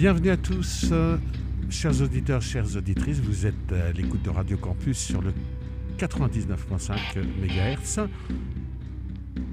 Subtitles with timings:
[0.00, 1.18] Bienvenue à tous, euh,
[1.68, 3.20] chers auditeurs, chères auditrices.
[3.20, 5.30] Vous êtes à l'écoute de Radio Campus sur le
[5.98, 8.08] 99.5 MHz.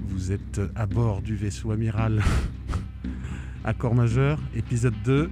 [0.06, 2.22] Vous êtes à bord du vaisseau amiral
[3.64, 5.30] Accord majeur, épisode 2.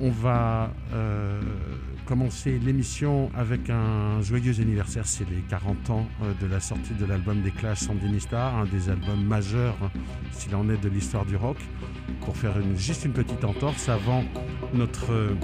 [0.00, 1.42] On va euh,
[2.12, 5.06] commencer l'émission avec un joyeux anniversaire.
[5.06, 8.90] C'est les 40 ans euh, de la sortie de l'album des Clash Sandinista, un des
[8.90, 9.78] albums majeurs,
[10.30, 11.56] s'il en est, de l'histoire du rock.
[12.20, 14.24] Pour faire juste une petite entorse avant
[14.74, 15.34] notre, euh,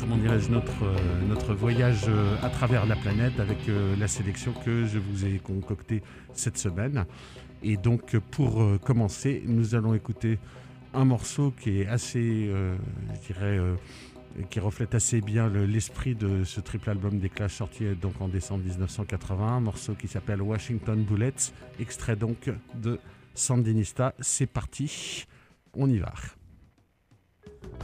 [0.00, 0.96] comment notre, euh,
[1.28, 2.06] notre voyage
[2.42, 3.58] à travers la planète avec
[4.00, 6.02] la sélection que je vous ai concoctée
[6.32, 7.04] cette semaine.
[7.62, 10.38] Et donc, pour commencer, nous allons écouter
[10.94, 13.58] un morceau qui est assez, je dirais,
[14.50, 18.64] qui reflète assez bien l'esprit de ce triple album des Clash sorti donc en décembre
[18.64, 22.98] 1980, un morceau qui s'appelle Washington Bullets, extrait donc de
[23.34, 24.14] Sandinista.
[24.20, 25.26] C'est parti,
[25.74, 26.12] on y va.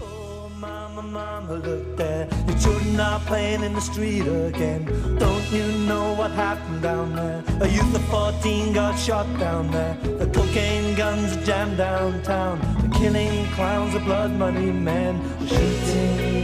[0.00, 2.28] Oh, mama, mama, look there.
[2.46, 4.84] Your children are playing in the street again.
[5.18, 7.42] Don't you know what happened down there?
[7.60, 9.96] A youth of 14 got shot down there.
[10.02, 12.60] The cocaine guns jammed downtown.
[12.82, 15.20] The killing clowns, the blood money men.
[15.46, 16.37] Shooting.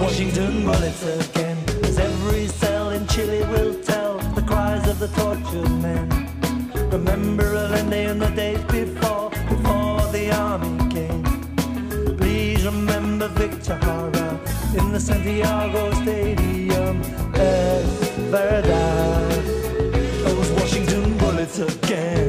[0.00, 1.58] Washington bullets again.
[1.82, 6.08] As every cell in Chile will tell the cries of the tortured men.
[6.90, 11.24] Remember Allende in the days before, before the army came.
[12.16, 14.40] Please remember Victor Hara
[14.78, 17.02] in the Santiago Stadium.
[17.34, 19.44] Es verdad,
[20.24, 22.27] those Washington bullets again.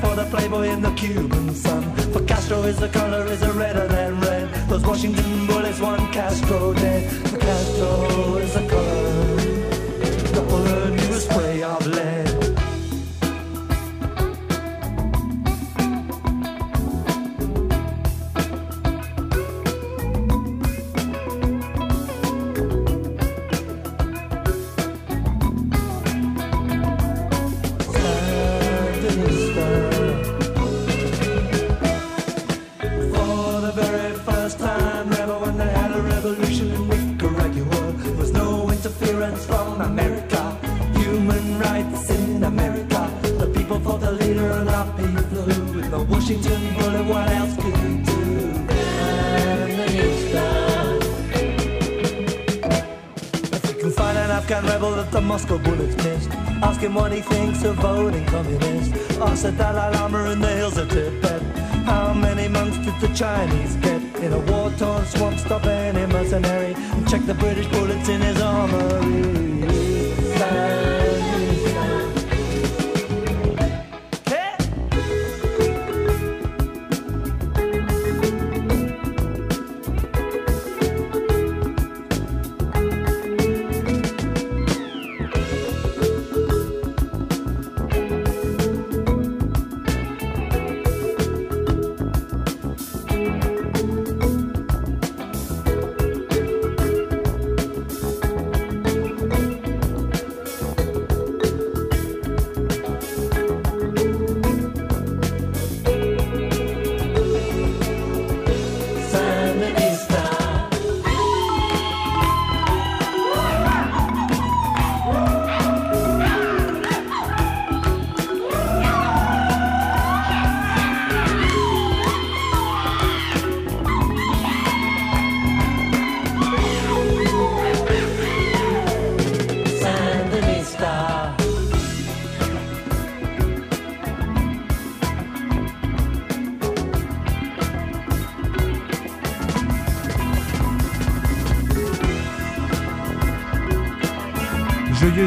[0.00, 1.94] For the Playboy in the Cuban sun.
[2.12, 4.52] For Castro is the color is a redder than red.
[4.68, 7.10] Those Washington bullets, one Castro dead.
[7.28, 9.23] For Castro is the color,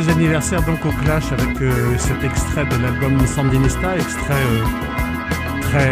[0.05, 4.63] anniversaire donc au Clash avec euh, cet extrait de l'album Sandinista, extrait euh,
[5.61, 5.91] très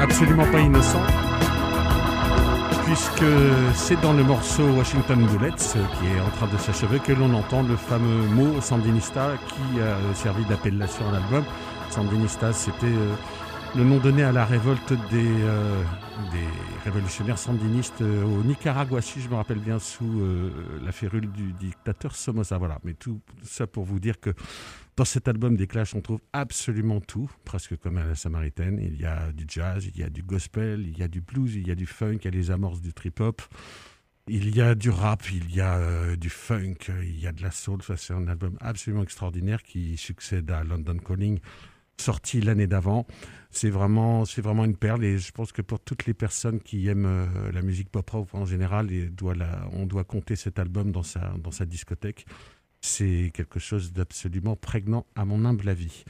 [0.00, 1.00] absolument pas innocent,
[2.84, 3.24] puisque
[3.74, 7.32] c'est dans le morceau Washington Bullets euh, qui est en train de s'achever que l'on
[7.32, 11.44] entend le fameux mot Sandinista qui a servi d'appellation à l'album.
[11.88, 12.86] Sandinista, c'était
[13.74, 15.32] le nom donné à la révolte des
[16.88, 20.50] révolutionnaires sandinistes euh, au Nicaragua, si je me rappelle bien, sous euh,
[20.82, 22.56] la férule du dictateur Somoza.
[22.56, 24.30] Voilà, mais tout ça pour vous dire que
[24.96, 28.80] dans cet album des Clash, on trouve absolument tout, presque comme à la Samaritaine.
[28.80, 31.54] Il y a du jazz, il y a du gospel, il y a du blues,
[31.56, 33.42] il y a du funk, il y a les amorces du trip-hop.
[34.26, 37.42] Il y a du rap, il y a euh, du funk, il y a de
[37.42, 37.80] la soul.
[37.96, 41.38] c'est un album absolument extraordinaire qui succède à London Calling,
[42.00, 43.06] sorti l'année d'avant.
[43.50, 46.86] C'est vraiment, c'est vraiment une perle et je pense que pour toutes les personnes qui
[46.88, 48.88] aiment euh, la musique pop rock en général,
[49.72, 52.26] on doit compter cet album dans sa, dans sa discothèque.
[52.80, 56.04] C'est quelque chose d'absolument prégnant à mon humble avis.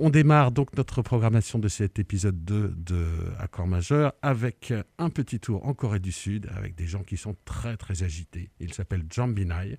[0.00, 3.04] On démarre donc notre programmation de cet épisode 2 de
[3.40, 7.36] Accord majeur avec un petit tour en Corée du Sud avec des gens qui sont
[7.44, 8.50] très très agités.
[8.60, 9.76] Il s'appelle Jambinai.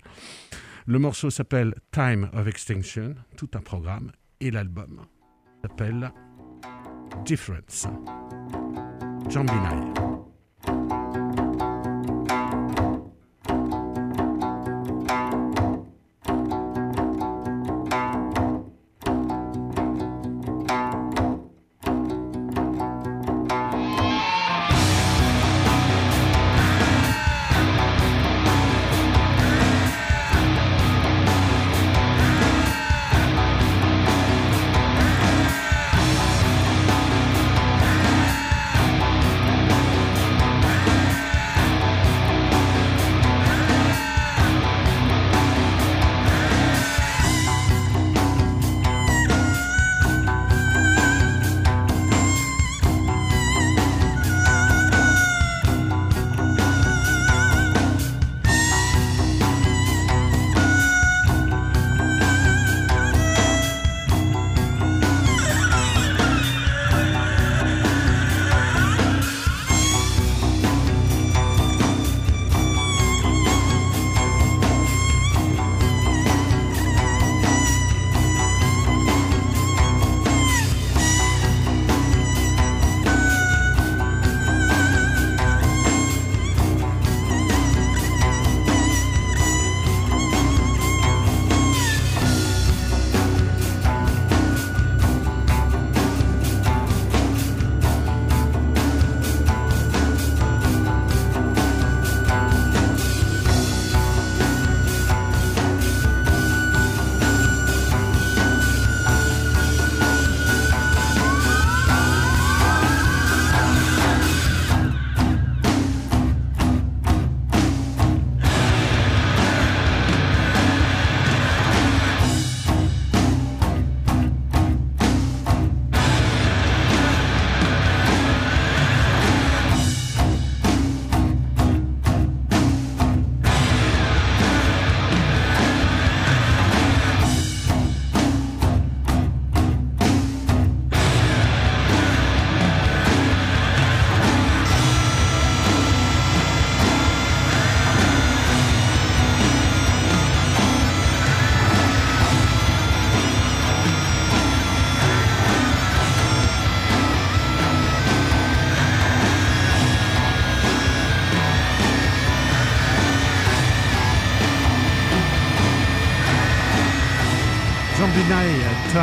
[0.86, 5.06] Le morceau s'appelle Time of Extinction, tout un programme, et l'album
[5.62, 6.10] s'appelle
[7.24, 7.86] Difference.
[9.28, 9.92] Jambinai.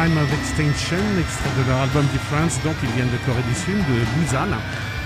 [0.08, 3.76] Time of Extinction, extrait de leur album Difference, donc ils viennent de Corée du Sud,
[3.76, 4.48] de Busan.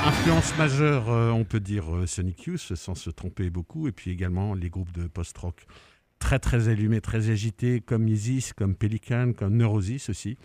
[0.05, 4.11] Influence majeure, euh, on peut dire euh, Sonic Youth, sans se tromper beaucoup, et puis
[4.11, 5.65] également les groupes de post-rock
[6.19, 10.37] très très allumés, très agités, comme Isis, comme Pelican, comme Neurosis aussi.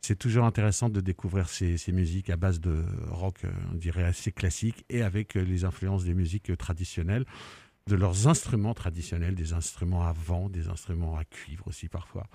[0.00, 4.32] C'est toujours intéressant de découvrir ces, musiques à base de rock, euh, on dirait assez
[4.32, 7.26] classique, et avec les influences des musiques traditionnelles,
[7.86, 12.26] de leurs instruments traditionnels, des instruments à vent, des instruments à cuivre aussi parfois.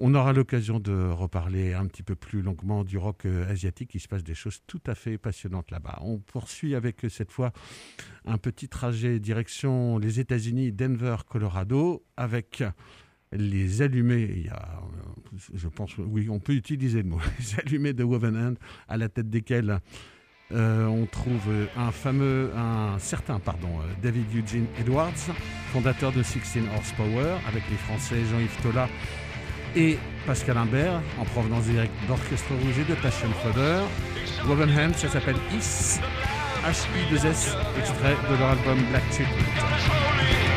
[0.00, 3.96] On aura l'occasion de reparler un petit peu plus longuement du rock euh, asiatique.
[3.96, 5.98] Il se passe des choses tout à fait passionnantes là-bas.
[6.02, 7.52] On poursuit avec euh, cette fois
[8.24, 12.62] un petit trajet direction les États-Unis, Denver, Colorado, avec
[13.32, 14.48] les allumés.
[14.52, 18.54] Euh, je pense, oui, on peut utiliser le mot, les allumés de Woven
[18.86, 19.80] à la tête desquels
[20.50, 23.68] on trouve un fameux, un certain, pardon,
[24.00, 25.12] David Eugene Edwards,
[25.72, 28.88] fondateur de 16 Horsepower, avec les Français Jean-Yves Tola
[29.76, 33.80] et Pascal Imbert, en provenance directe d'Orchestre Rouge de Passion Fodder.
[34.46, 36.00] Woven Hand, ça s'appelle Is,
[36.64, 40.47] H-I-2-S, extrait de leur album Black Treatment.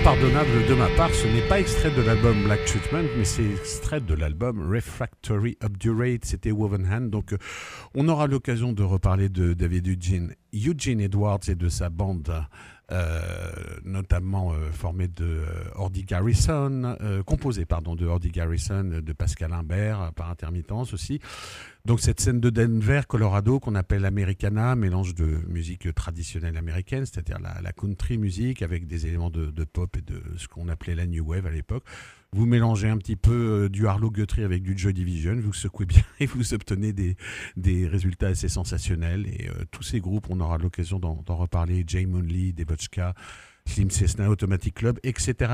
[0.00, 4.00] Impardonnable de ma part, ce n'est pas extrait de l'album Black Treatment, mais c'est extrait
[4.00, 7.10] de l'album Refractory Obdurate, c'était Woven Hand.
[7.10, 7.38] Donc euh,
[7.94, 12.32] on aura l'occasion de reparler de David Eugene, Eugene Edwards et de sa bande
[12.92, 13.52] euh,
[13.84, 15.42] notamment euh, formé de
[15.74, 21.20] Ordy Garrison, composé pardon de Ordy Garrison, de Pascal Imbert par intermittence aussi.
[21.86, 27.38] Donc cette scène de Denver, Colorado, qu'on appelle Americana, mélange de musique traditionnelle américaine, c'est-à-dire
[27.40, 31.06] la, country music avec des éléments de, de pop et de ce qu'on appelait la
[31.06, 31.84] new wave à l'époque.
[32.32, 35.86] Vous mélangez un petit peu euh, du Harlow Guthrie avec du Joy Division, vous secouez
[35.86, 37.16] bien et vous obtenez des,
[37.56, 39.26] des résultats assez sensationnels.
[39.26, 41.82] Et euh, tous ces groupes, on aura l'occasion d'en reparler.
[41.86, 43.14] Jay Moonley, Debochka,
[43.70, 45.52] Slim Cessna, Automatic Club, etc..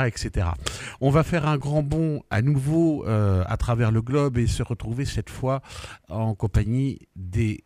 [1.00, 4.62] On va faire un grand bond à nouveau euh, à travers le globe et se
[4.62, 5.62] retrouver cette fois
[6.08, 7.64] en compagnie des,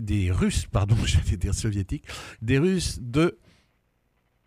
[0.00, 2.04] des Russes, pardon, j'allais dire soviétiques,
[2.42, 3.38] des Russes de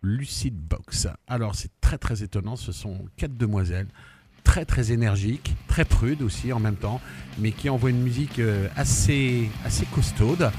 [0.02, 1.08] Lucid Box.
[1.26, 3.88] Alors c'est très très étonnant, ce sont quatre demoiselles
[4.48, 7.02] très très énergiques, très prudes aussi en même temps,
[7.38, 10.50] mais qui envoient une musique euh, assez, assez costaude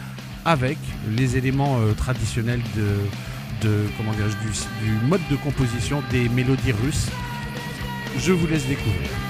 [0.45, 0.77] avec
[1.17, 2.85] les éléments euh, traditionnels de,
[3.61, 3.85] de
[4.81, 7.09] du mode de composition des mélodies russes.
[8.17, 9.28] Je vous laisse découvrir.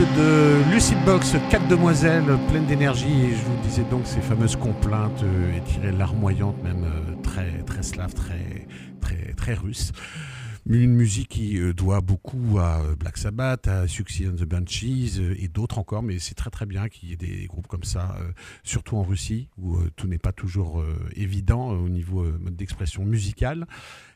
[0.00, 5.22] De Lucid Box, quatre demoiselles pleines d'énergie et je vous disais donc ces fameuses complaintes
[5.22, 8.66] euh, étirées larmoyantes même euh, très très slave, très
[9.02, 9.92] très très russe.
[10.66, 15.20] Une musique qui euh, doit beaucoup à euh, Black Sabbath, à Suxy and the Banshees
[15.38, 18.16] et d'autres encore, mais c'est très très bien qu'il y ait des groupes comme ça,
[18.62, 20.82] surtout en Russie, où tout n'est pas toujours
[21.14, 23.66] évident au niveau mode d'expression musicale.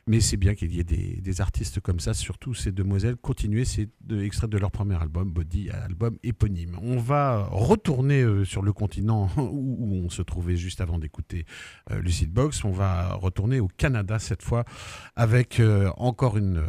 [0.07, 3.15] Mais c'est bien qu'il y ait des, artistes comme ça, surtout ces demoiselles.
[3.15, 6.77] Continuer, c'est de, extrait de leur premier album, Body, album éponyme.
[6.83, 11.45] On va retourner euh, sur le continent où, on se trouvait juste avant d'écouter
[11.89, 12.63] euh, Lucid Box.
[12.65, 14.63] On va retourner au Canada cette fois
[15.15, 16.61] avec euh, encore une,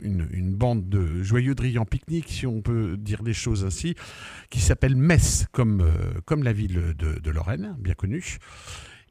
[0.00, 3.94] une, bande de joyeux drillants pique-nique, si on peut dire les choses ainsi,
[4.50, 5.88] qui s'appelle Metz, comme,
[6.24, 8.38] comme la ville de Lorraine, bien connue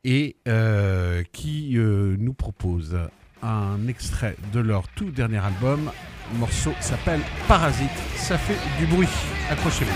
[0.03, 0.35] et
[1.31, 2.97] qui nous propose
[3.43, 5.91] un extrait de leur tout dernier album.
[6.35, 7.89] Morceau s'appelle Parasite.
[8.15, 9.09] Ça fait du bruit.
[9.49, 9.91] Accrochez-vous.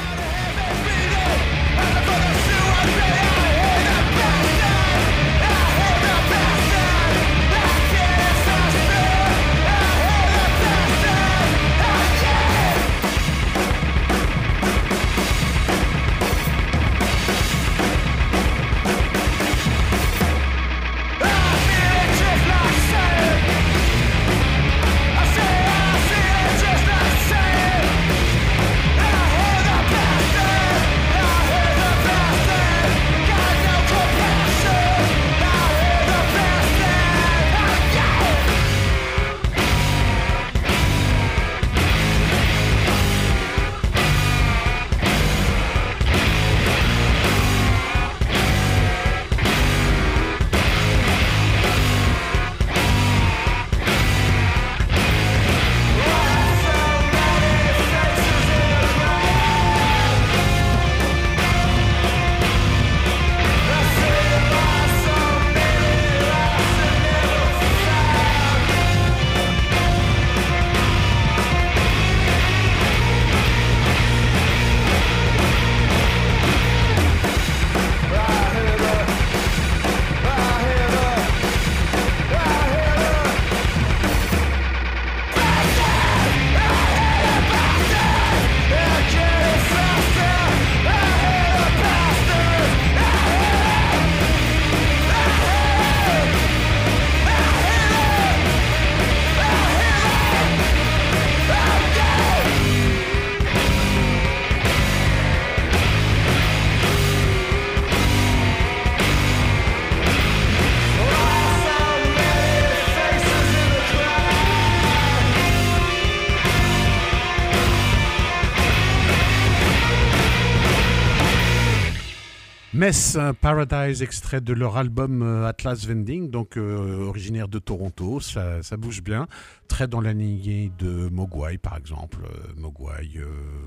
[122.87, 128.61] Mess Paradise, extrait de leur album euh, Atlas Vending, donc euh, originaire de Toronto, ça,
[128.77, 129.27] bouge bien,
[129.67, 133.19] très dans la lignée de Mogwai par exemple, euh, Mogwai,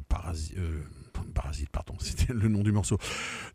[0.08, 2.96] Parasite, pardon, c'était le nom du morceau,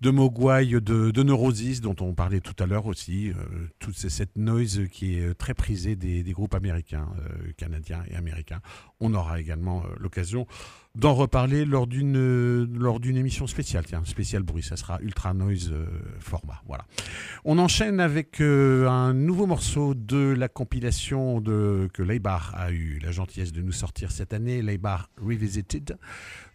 [0.01, 3.31] de Mogwai, de, Neurosis, dont on parlait tout à l'heure aussi,
[3.79, 7.07] toute cette noise qui est très prisée des groupes américains,
[7.57, 8.61] canadiens et américains.
[8.99, 10.45] On aura également l'occasion
[10.95, 15.71] d'en reparler lors d'une lors d'une émission spéciale, tiens, spécial bruit, ça sera Ultra Noise
[15.73, 15.85] euh,
[16.19, 16.85] format, voilà.
[17.43, 22.99] On enchaîne avec euh, un nouveau morceau de la compilation de que Leibar a eu
[23.03, 25.97] la gentillesse de nous sortir cette année, Leibar Revisited.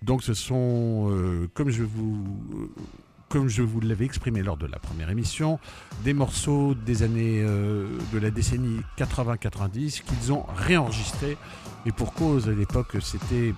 [0.03, 2.25] Donc ce sont, euh, comme je vous
[3.29, 5.61] comme je vous l'avais exprimé lors de la première émission,
[6.03, 11.37] des morceaux des années de la décennie 80-90 qu'ils ont réenregistrés.
[11.87, 13.55] Et pour cause, à l'époque, c'était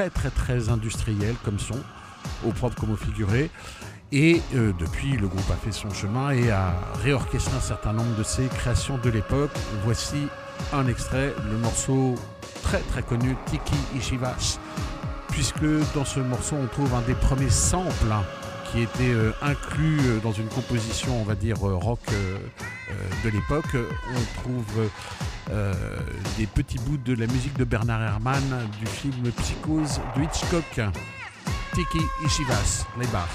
[0.00, 1.76] très très très industriel comme son,
[2.46, 3.50] au propre comme au figuré.
[4.12, 8.16] Et euh, depuis, le groupe a fait son chemin et a réorchestré un certain nombre
[8.16, 9.50] de ses créations de l'époque.
[9.84, 10.26] Voici
[10.72, 12.14] un extrait, le morceau
[12.62, 14.58] très très connu Tiki Ishivas,
[15.28, 18.24] puisque dans ce morceau on trouve un des premiers samples hein,
[18.72, 22.00] qui était euh, inclus euh, dans une composition, on va dire, rock
[23.22, 23.76] de l'époque.
[23.76, 24.88] On trouve
[26.38, 30.80] des petits bouts de la musique de Bernard Herrmann du film Psychose de Hitchcock.
[31.74, 33.28] Tiki Ishivas, les bars.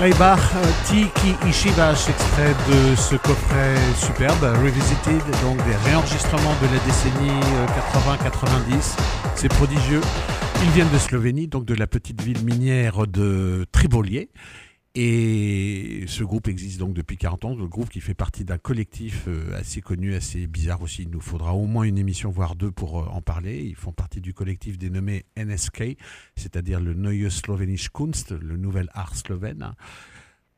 [0.00, 0.40] Leibach,
[0.86, 7.38] Tiki Ishibash, extrait de ce coffret superbe, Revisited, donc des réenregistrements de la décennie
[8.72, 8.72] 80-90.
[8.72, 10.00] Euh, C'est prodigieux.
[10.62, 14.30] Ils viennent de Slovénie, donc de la petite ville minière de Tribolier.
[14.96, 19.26] Et ce groupe existe donc depuis 40 ans, le groupe qui fait partie d'un collectif
[19.28, 21.02] euh, assez connu, assez bizarre aussi.
[21.02, 23.62] Il nous faudra au moins une émission, voire deux, pour euh, en parler.
[23.62, 25.96] Ils font partie du collectif dénommé NSK,
[26.34, 29.74] c'est-à-dire le Neue Slowenische Kunst, le nouvel art slovène.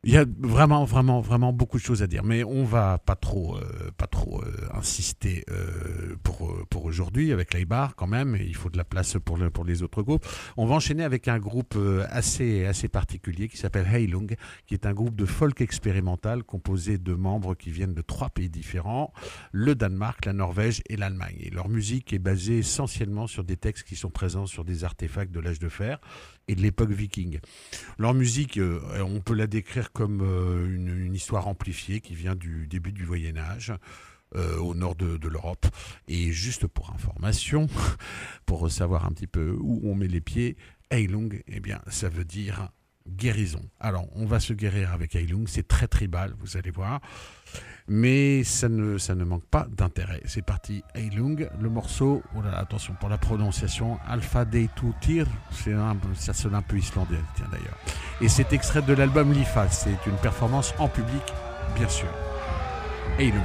[0.05, 3.15] Il y a vraiment, vraiment, vraiment beaucoup de choses à dire, mais on va pas
[3.15, 8.35] trop, euh, pas trop euh, insister euh, pour, pour aujourd'hui avec l'Aibar quand même.
[8.37, 10.25] il faut de la place pour, le, pour les autres groupes.
[10.57, 11.77] On va enchaîner avec un groupe
[12.09, 14.35] assez, assez particulier qui s'appelle Heilung,
[14.67, 18.49] qui est un groupe de folk expérimental composé de membres qui viennent de trois pays
[18.49, 19.13] différents
[19.53, 21.49] le Danemark, la Norvège et l'Allemagne.
[21.53, 25.39] Leur musique est basée essentiellement sur des textes qui sont présents sur des artefacts de
[25.39, 26.01] l'âge de fer
[26.47, 27.39] et de l'époque viking.
[27.97, 32.67] Leur musique, euh, on peut la décrire comme euh, une, histoire amplifiée qui vient du
[32.67, 33.73] début du Moyen Âge.
[34.35, 35.67] Euh, au nord de, l'Europe.
[36.07, 37.67] Et juste pour information,
[38.47, 40.57] pour savoir un petit peu où on met les pieds,
[40.89, 42.71] Heilung, eh bien, ça veut dire
[43.07, 43.61] guérison.
[43.79, 46.99] Alors, on va se guérir avec Heilung, c'est très tribal, vous allez voir
[47.87, 50.21] mais ça ne, manque pas d'intérêt.
[50.25, 55.27] C'est parti, Heilung, le morceau, oh attention pour la prononciation, Alpha Day to Tir,
[56.15, 57.77] ça sonne un peu islandais, tiens d'ailleurs.
[58.21, 61.23] Et c'est extrait de l'album Lifa, c'est une performance en public,
[61.75, 62.09] bien sûr.
[63.19, 63.41] Heilung.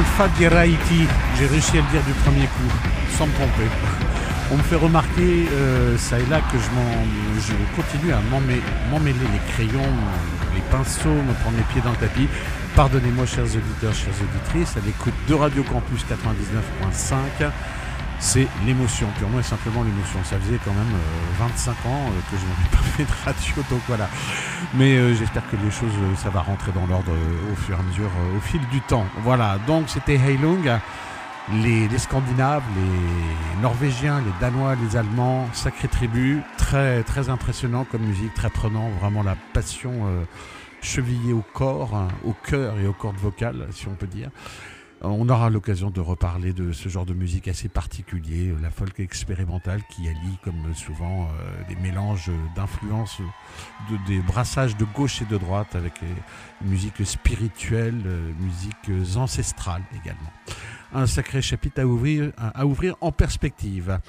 [0.00, 1.06] Alpha Diraiti.
[1.36, 2.72] J'ai réussi à le dire du premier coup,
[3.18, 3.68] sans me tromper.
[4.50, 6.70] On me fait remarquer, euh, ça et là, que je,
[7.46, 9.92] je continue à m'emmêler les crayons,
[10.54, 12.28] les pinceaux, me prendre les pieds dans le tapis.
[12.74, 17.50] Pardonnez-moi, chers auditeurs, chères auditrices, à l'écoute de Radio Campus 99.5
[18.20, 20.20] c'est l'émotion, purement et simplement l'émotion.
[20.24, 20.92] Ça faisait quand même
[21.38, 24.08] 25 euh, ans euh, que je n'avais pas fait de radio, donc voilà.
[24.74, 27.12] Mais euh, j'espère que les choses, ça va rentrer dans l'ordre
[27.52, 29.06] au fur et à mesure, au fil du temps.
[29.22, 30.78] Voilà, donc c'était Heilung.
[31.64, 38.02] Les, les, Scandinaves, les Norvégiens, les Danois, les Allemands, sacrée tribu, très très impressionnant comme
[38.02, 40.06] musique, très prenant, vraiment la passion
[40.82, 44.30] chevillée au corps, hein, au cœur et aux cordes vocales, si on peut dire.
[45.02, 49.80] On aura l'occasion de reparler de ce genre de musique assez particulier, la folk expérimentale
[49.88, 53.22] qui allie, comme souvent, euh, des mélanges d'influences,
[53.90, 59.84] de, des brassages de gauche et de droite avec une musique spirituelle, euh, musiques ancestrales
[60.02, 60.30] également.
[60.92, 64.00] Un sacré chapitre à ouvrir, en perspective.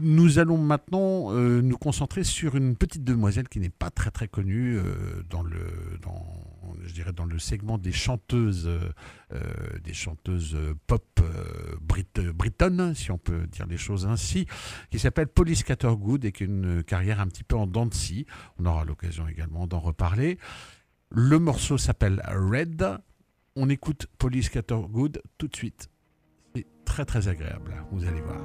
[0.00, 4.28] Nous allons maintenant euh, nous concentrer sur une petite demoiselle qui n'est pas très très
[4.28, 4.78] connue
[5.28, 6.24] dans le dans
[6.82, 8.92] je dirais dans le segment des chanteuses, euh,
[9.32, 9.40] euh,
[9.82, 10.56] des chanteuses
[10.86, 14.46] pop euh, si on peut dire les choses ainsi,
[14.90, 17.94] qui s'appelle Polly Scattergood et qui a une carrière un petit peu en dents de
[17.94, 18.26] scie.
[18.58, 20.38] On aura l'occasion également d'en reparler.
[21.10, 22.98] Le morceau s'appelle Red.
[23.56, 25.88] On écoute Polly Scattergood tout de suite.
[26.54, 28.40] C'est très très agréable, vous allez voir.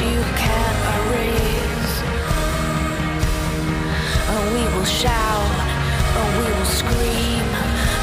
[0.00, 1.94] you can't erase.
[4.30, 5.54] And we will shout,
[6.18, 7.46] and we will scream,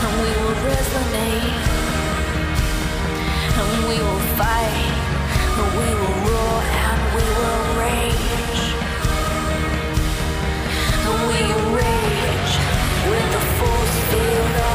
[0.03, 1.65] and we will resonate.
[3.59, 4.93] And we will fight,
[5.59, 8.63] and we will roar, and we will rage.
[11.07, 12.53] And we will rage
[13.09, 14.70] with the force field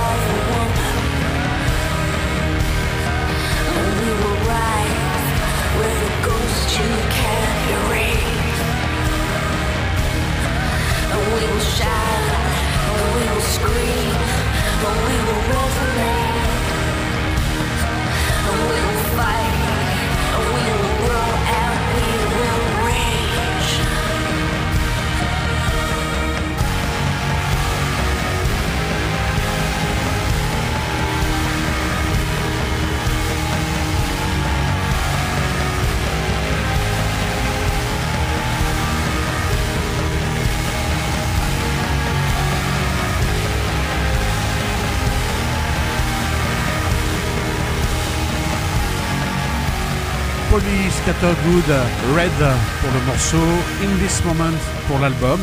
[51.07, 51.71] Good
[52.17, 52.33] Red
[52.81, 53.37] pour le morceau,
[53.81, 55.39] In This Moment pour l'album.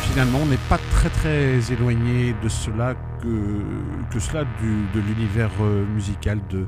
[0.00, 5.84] Finalement, on n'est pas très très éloigné de cela que, que cela de l'univers euh,
[5.94, 6.66] musical de,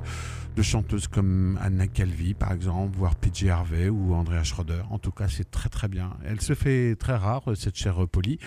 [0.57, 4.83] de chanteuses comme Anna Calvi, par exemple, voire PJ Harvey ou Andrea Schroeder.
[4.89, 6.17] En tout cas, c'est très très bien.
[6.25, 8.39] Elle se fait très rare, cette chère Polly,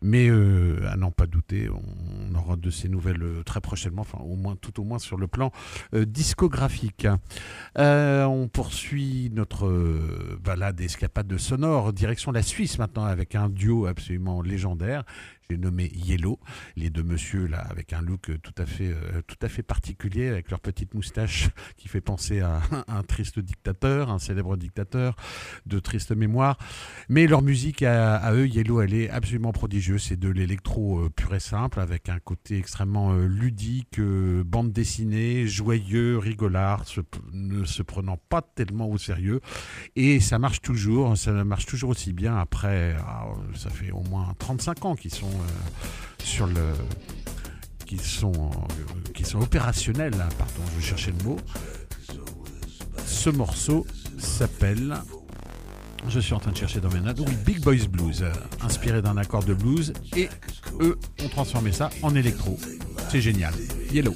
[0.00, 4.06] mais euh, à n'en pas douter, on aura de ses nouvelles euh, très prochainement,
[4.60, 5.50] tout au moins sur le plan
[5.92, 7.08] euh, discographique.
[7.76, 9.68] on poursuit notre
[10.40, 15.02] balade escapade de sonore, direction la Suisse maintenant avec un duo absolument légendaire
[15.48, 16.40] j'ai nommé Yellow,
[16.76, 20.28] les deux monsieur là avec un look tout à fait, euh, tout à fait particulier
[20.28, 25.14] avec leur petite moustache qui fait penser à un triste dictateur, un célèbre dictateur
[25.66, 26.58] de triste mémoire.
[27.08, 30.02] Mais leur musique à, eux, Yellow, elle est absolument prodigieuse.
[30.02, 35.46] C'est de l'électro euh, pur et simple avec un côté extrêmement euh, ludique, bande dessinée,
[35.46, 36.84] joyeux, rigolard,
[37.32, 39.40] ne se prenant pas tellement au sérieux.
[39.94, 44.34] Et ça marche toujours, ça marche toujours aussi bien après, ah, ça fait au moins
[44.38, 45.35] 35 ans qu'ils sont euh,
[46.22, 46.72] sur le
[47.86, 50.14] qui sont euh, qui sont opérationnels.
[50.14, 51.36] Hein, pardon, je chercher le mot.
[53.06, 53.86] Ce morceau
[54.18, 54.96] s'appelle
[56.08, 57.20] je suis en train de chercher dans mes notes.
[57.44, 58.30] Big Boys Blues, euh,
[58.62, 59.92] inspiré d'un accord de blues.
[60.16, 60.28] Et
[60.80, 62.58] eux ont transformé ça en électro.
[63.10, 63.54] C'est génial.
[63.92, 64.14] Yellow.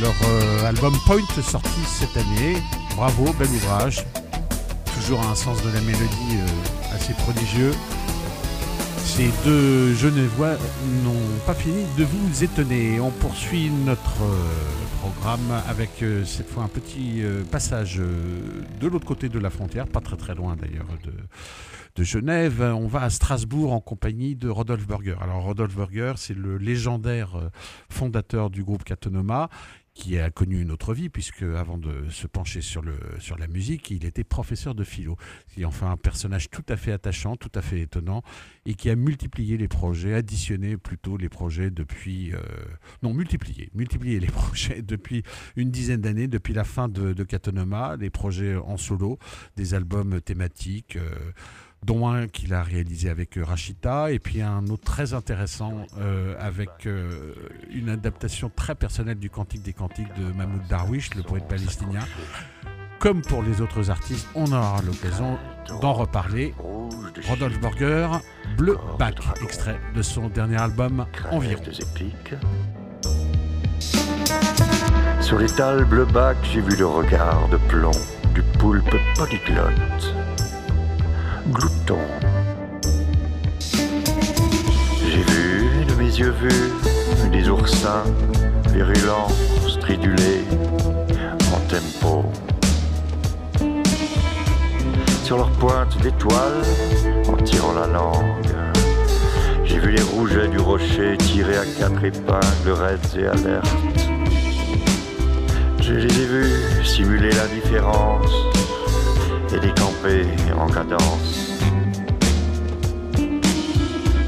[0.00, 2.56] Leur euh, album Point sorti cette année.
[2.96, 4.04] Bravo, bel ouvrage.
[4.94, 7.72] Toujours un sens de la mélodie euh, assez prodigieux.
[8.98, 10.56] Ces deux Genevois
[11.04, 13.00] n'ont pas fini de vous étonner.
[13.00, 19.38] On poursuit notre euh, programme avec cette fois un petit passage de l'autre côté de
[19.38, 21.12] la frontière, pas très très loin d'ailleurs de,
[21.98, 25.16] de Genève, on va à Strasbourg en compagnie de Rodolphe Burger.
[25.20, 27.48] Alors Rodolphe Burger, c'est le légendaire euh,
[27.88, 29.48] fondateur du groupe Catonoma
[29.94, 34.04] qui a connu une autre vie, puisque avant de se pencher sur, la musique, il
[34.04, 35.16] était professeur de philo.
[35.48, 38.22] C'est enfin un personnage tout à fait attachant, tout à fait étonnant,
[38.64, 42.32] et qui a multiplié les projets, additionné plutôt les projets depuis...
[42.32, 42.38] Euh,
[43.02, 45.24] non, multiplié, multiplié les projets depuis
[45.56, 49.18] une dizaine d'années, depuis la fin de, de Catonoma, les projets en solo,
[49.56, 50.94] des albums thématiques.
[50.94, 51.32] Euh,
[51.84, 56.34] dont un qu'il a réalisé avec euh, Rachita, et puis un autre très intéressant euh,
[56.38, 57.34] avec euh,
[57.70, 62.00] une adaptation très personnelle du Cantique des Cantiques de Mahmoud Darwish, le poète palestinien.
[62.98, 65.38] Comme pour les autres artistes, on aura l'occasion
[65.80, 66.52] d'en reparler.
[67.28, 68.08] Rodolphe Borger,
[68.56, 71.62] Bleu Bac, extrait de son dernier album Environ.
[75.20, 77.90] Sur l'étal bleu bac, j'ai vu le regard de plomb
[78.34, 80.14] du poulpe polyglotte
[81.50, 81.98] glouton.
[83.60, 86.72] J'ai vu de mes yeux vus
[87.32, 88.04] des oursins
[88.72, 89.28] virulents,
[89.68, 90.44] stridulés,
[91.54, 92.24] en tempo.
[95.24, 96.62] Sur leur pointe d'étoiles,
[97.28, 98.54] en tirant la langue,
[99.64, 103.76] j'ai vu les rougets du rocher tirer à quatre épingles raides et alertes.
[105.80, 108.67] Je les ai vus simuler l'indifférence et
[109.56, 110.26] décamper
[110.58, 111.62] en cadence.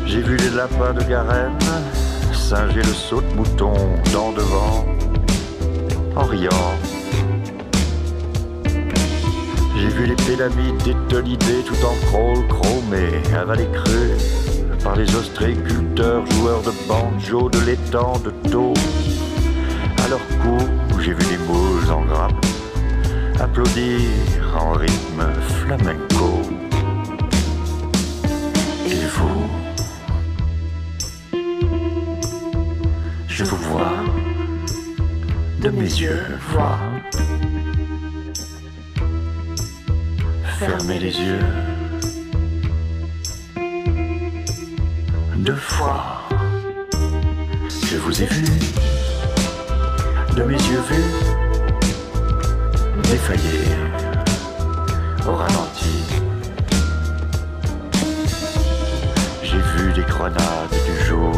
[0.07, 1.59] J'ai vu les lapins de Garenne
[2.51, 3.75] singer le saut de mouton
[4.13, 4.85] dans devant,
[6.17, 6.73] en riant.
[9.77, 14.11] J'ai vu les pélamides détonidées tout en crawl chromés, avalés cru
[14.83, 18.75] par les ostréiculteurs, joueurs de banjo, de l'étang, de taux.
[20.05, 20.59] À leur cou,
[20.99, 22.50] j'ai vu les moules en grappe
[23.41, 24.01] applaudir
[24.55, 25.27] en rythme
[25.61, 26.43] flamenco.
[28.87, 29.49] Et vous,
[33.29, 34.05] je vous vois
[35.61, 36.81] de mes yeux voir.
[40.59, 41.47] Fermez les yeux.
[45.39, 46.29] Deux fois,
[47.89, 48.45] je vous ai vu,
[50.37, 51.50] de mes yeux vus
[53.11, 53.77] défaillir
[55.27, 56.05] au ralenti.
[59.43, 61.33] J'ai vu des grenades du jour,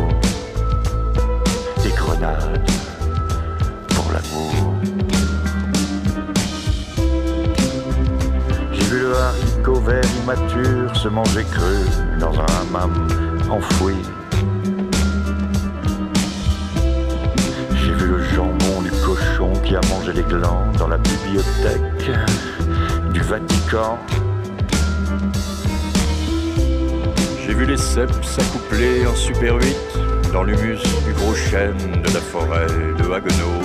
[1.82, 2.70] des grenades
[3.88, 4.74] pour l'amour.
[8.72, 11.78] J'ai vu le haricot vert immature se manger cru
[12.20, 13.08] dans un hammam
[13.50, 13.96] enfoui.
[19.72, 22.10] Qui a mangé les glands dans la bibliothèque
[23.10, 23.98] du Vatican.
[27.40, 29.76] J'ai vu les cèpes s'accoupler en super 8
[30.30, 33.62] dans l'humus du gros chêne de la forêt de Haguenau.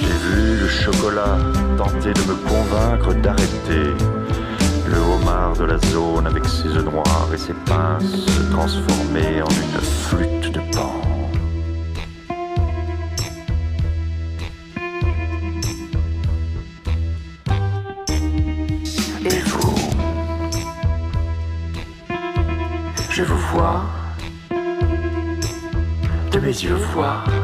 [0.00, 1.36] J'ai vu le chocolat
[1.76, 3.92] tenter de me convaincre d'arrêter.
[4.86, 9.50] Le homard de la zone avec ses œufs noirs et ses pinces se transformer en
[9.50, 10.97] une flûte de pan.
[26.94, 27.37] De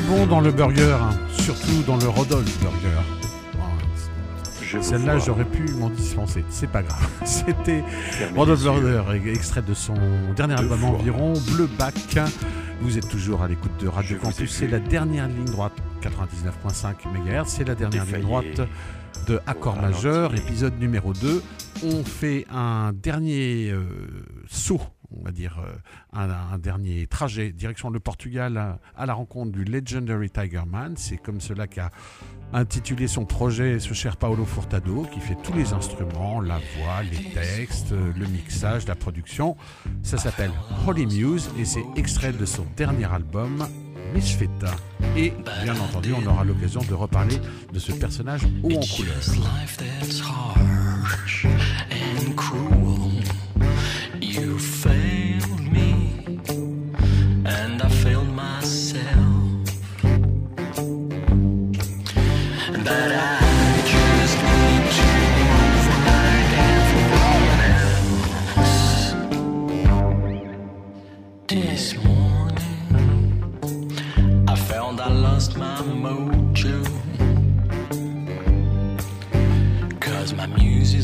[0.00, 1.10] est bon dans le burger, hein.
[1.30, 3.00] surtout dans le Rodolphe Burger.
[4.82, 6.44] Celle-là, j'aurais pu m'en dispenser.
[6.48, 7.08] C'est pas grave.
[7.24, 7.82] C'était
[8.36, 9.94] Rodolphe Burger, extrait de son
[10.36, 11.94] dernier album environ, Bleu Bac
[12.80, 14.50] Vous êtes toujours à l'écoute de Radio Campus.
[14.50, 17.46] C'est la dernière ligne droite, 99.5 MHz.
[17.46, 18.60] C'est la dernière ligne droite
[19.26, 21.42] de Accord majeur, épisode numéro 2.
[21.82, 23.82] On fait un dernier euh,
[24.48, 24.80] saut,
[25.18, 25.72] on va dire, euh,
[26.12, 30.94] un, dernier trajet direction le Portugal à, la rencontre du Legendary Tiger Man.
[30.96, 31.90] C'est comme cela qu'a
[32.52, 37.30] intitulé son projet ce cher Paolo Furtado, qui fait tous les instruments, la voix, les
[37.30, 39.56] textes, le mixage, la production.
[40.02, 40.52] Ça s'appelle
[40.86, 43.66] Holy Muse et c'est extrait de son dernier album,
[44.14, 44.74] Misfeta.
[45.16, 45.32] Et
[45.62, 47.36] bien entendu, on aura l'occasion de reparler
[47.72, 49.20] de ce personnage haut en couleur.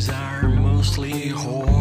[0.08, 1.75] are mostly whole.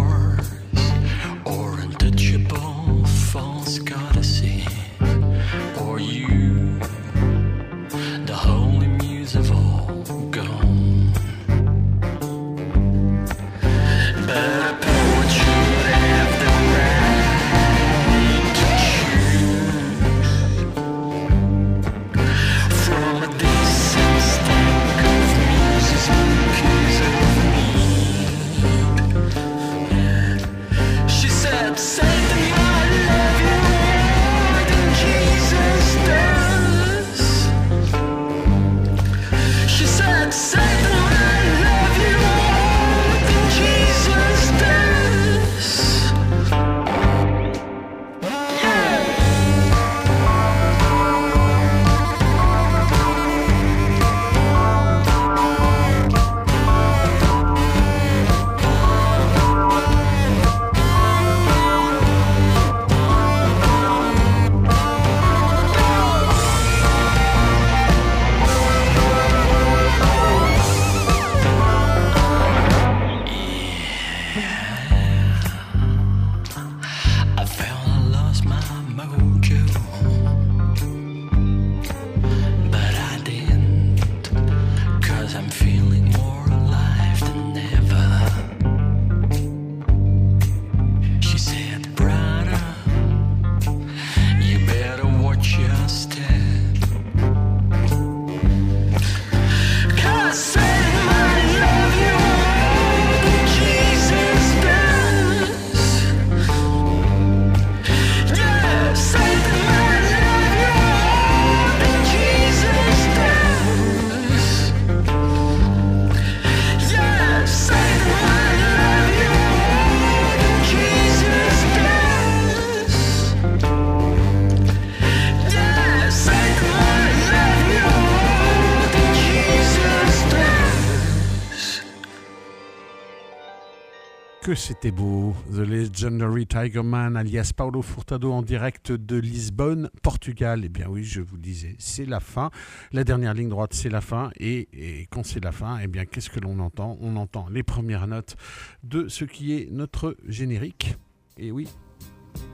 [134.53, 135.33] C'était beau.
[135.51, 140.61] The Legendary Tiger Man, alias Paulo Furtado, en direct de Lisbonne, Portugal.
[140.63, 142.51] Eh bien oui, je vous disais, c'est la fin.
[142.91, 144.29] La dernière ligne droite, c'est la fin.
[144.39, 146.97] Et, quand c'est la fin, eh bien, qu'est-ce que l'on entend?
[147.01, 148.35] On entend les premières notes
[148.83, 150.95] de ce qui est notre générique.
[151.37, 151.67] Et oui,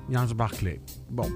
[0.10, 0.82] Jens Barclay.
[1.10, 1.30] Bon.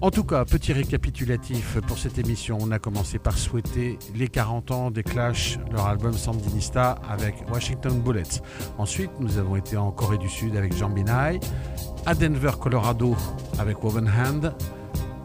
[0.00, 2.58] En tout cas, petit récapitulatif pour cette émission.
[2.60, 8.00] On a commencé par souhaiter les 40 ans des Clash, leur album Sandinista avec Washington
[8.00, 8.40] Bullets.
[8.78, 11.40] Ensuite, nous avons été en Corée du Sud avec Jean Binay,
[12.06, 13.14] à Denver, Colorado
[13.58, 14.54] avec Woven Hand,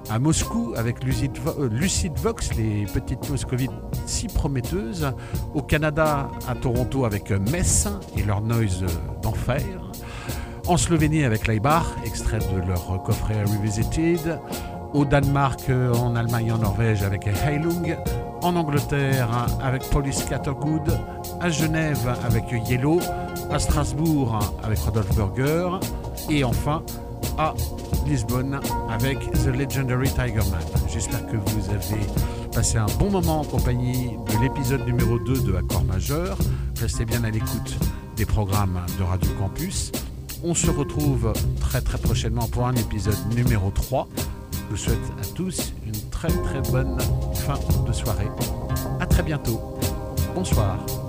[0.10, 1.70] à Moscou avec Lucid, euh,
[2.18, 3.72] Vox, les petites moscovites
[4.06, 5.12] si prometteuses,
[5.54, 8.86] au Canada, à Toronto avec Mess et leur noise
[9.22, 9.85] d'enfer,
[10.68, 14.40] en Slovénie avec Leibach, extrait de leur coffret Revisited,
[14.94, 17.96] au Danemark, euh, en Allemagne en Norvège avec Heilung,
[18.42, 20.98] en Angleterre avec Police Scattergood,
[21.42, 23.00] à Genève avec Yellow,
[23.52, 25.70] à Strasbourg avec Rodolphe Burger
[26.30, 26.82] et enfin
[27.38, 27.54] à
[28.08, 28.60] Lisbonne
[28.90, 30.64] avec The Legendary Tiger Man.
[30.88, 32.06] J'espère que vous avez
[32.54, 36.38] passé un bon moment en compagnie de l'épisode numéro 2 de Accord majeur.
[36.80, 37.78] Restez bien à l'écoute
[38.16, 39.92] des programmes de Radio Campus.
[40.44, 44.08] On se retrouve très très prochainement pour un épisode numéro 3.
[44.52, 46.98] Je vous souhaite à tous une très très bonne
[47.34, 48.30] fin de soirée.
[49.00, 49.60] A très bientôt.
[50.36, 51.05] Bonsoir.